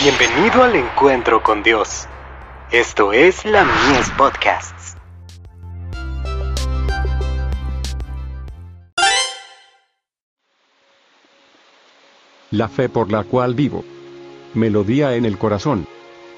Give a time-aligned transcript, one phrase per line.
[0.00, 2.06] Bienvenido al encuentro con Dios.
[2.70, 4.96] Esto es la Mies Podcasts.
[12.52, 13.84] La fe por la cual vivo.
[14.54, 15.88] Melodía en el corazón.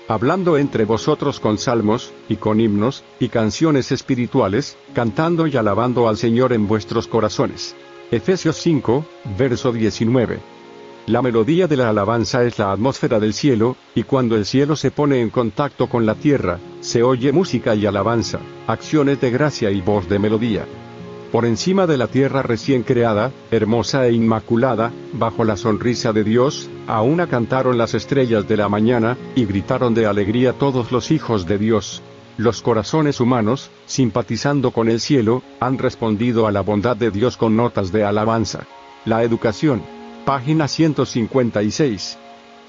[0.09, 6.17] Hablando entre vosotros con salmos, y con himnos, y canciones espirituales, cantando y alabando al
[6.17, 7.77] Señor en vuestros corazones.
[8.11, 9.05] Efesios 5,
[9.37, 10.60] verso 19.
[11.07, 14.91] La melodía de la alabanza es la atmósfera del cielo, y cuando el cielo se
[14.91, 19.81] pone en contacto con la tierra, se oye música y alabanza, acciones de gracia y
[19.81, 20.67] voz de melodía.
[21.33, 26.69] Por encima de la tierra recién creada, hermosa e inmaculada, bajo la sonrisa de Dios,
[26.87, 31.47] a una cantaron las estrellas de la mañana, y gritaron de alegría todos los hijos
[31.47, 32.03] de Dios.
[32.37, 37.57] Los corazones humanos, simpatizando con el cielo, han respondido a la bondad de Dios con
[37.57, 38.67] notas de alabanza.
[39.05, 39.83] La educación,
[40.25, 42.19] Página 156.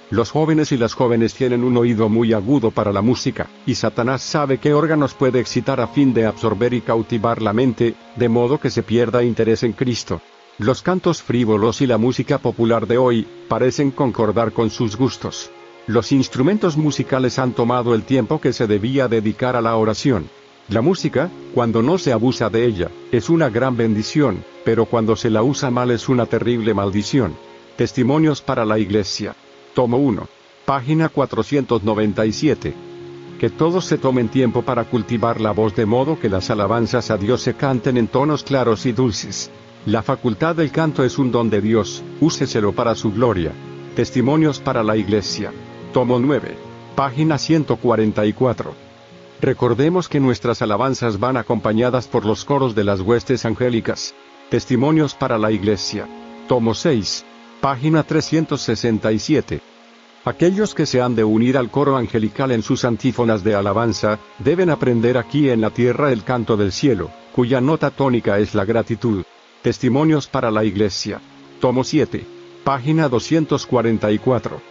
[0.10, 4.22] Los jóvenes y las jóvenes tienen un oído muy agudo para la música, y Satanás
[4.22, 8.60] sabe qué órganos puede excitar a fin de absorber y cautivar la mente, de modo
[8.60, 10.22] que se pierda interés en Cristo.
[10.58, 15.50] Los cantos frívolos y la música popular de hoy, parecen concordar con sus gustos.
[15.88, 20.30] Los instrumentos musicales han tomado el tiempo que se debía dedicar a la oración.
[20.72, 25.30] La música, cuando no se abusa de ella, es una gran bendición, pero cuando se
[25.30, 27.36] la usa mal es una terrible maldición.
[27.76, 29.36] Testimonios para la Iglesia.
[29.74, 30.30] Tomo 1.
[30.66, 32.74] Página 497.
[33.38, 37.18] Que todos se tomen tiempo para cultivar la voz de modo que las alabanzas a
[37.18, 39.52] Dios se canten en tonos claros y dulces.
[39.86, 43.52] La facultad del canto es un don de Dios, úseselo para su gloria.
[43.94, 45.52] Testimonios para la Iglesia.
[45.92, 46.56] Tomo 9.
[46.96, 48.91] Página 144.
[49.42, 54.14] Recordemos que nuestras alabanzas van acompañadas por los coros de las huestes angélicas.
[54.50, 56.08] Testimonios para la Iglesia.
[56.48, 57.26] Tomo 6.
[57.60, 59.60] Página 367.
[60.26, 64.70] Aquellos que se han de unir al coro angelical en sus antífonas de alabanza, deben
[64.70, 69.24] aprender aquí en la tierra el canto del cielo, cuya nota tónica es la gratitud.
[69.64, 71.20] Testimonios para la Iglesia.
[71.60, 72.24] Tomo 7.
[72.64, 74.71] Página 244.